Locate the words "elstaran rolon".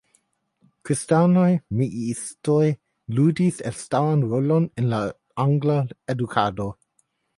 3.73-4.67